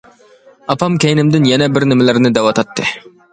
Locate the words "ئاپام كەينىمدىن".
0.73-1.45